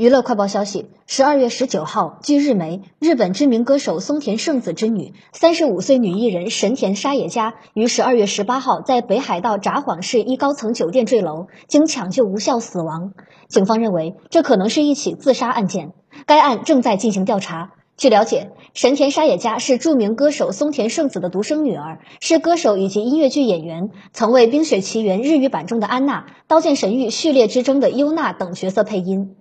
[0.00, 13.12] 娱乐快报消息：十二月十九号，据日媒，日本知名歌手松田圣子之女、三十五岁女艺人神田沙也加于十二月十八号在北海道札幌市一高层酒店坠楼，经抢救无效死亡。
[13.50, 15.92] 警方认为，这可能是一起自杀案件。
[16.24, 17.72] 该案正在进行调查。
[17.98, 29.36] 据了解，神田沙也加是著名歌手松田圣子的独生女儿，是歌手以及音乐剧演员，曾为《冰雪奇缘》日语版中的安娜、《刀剑神域：序列之争》的优娜等角色配音。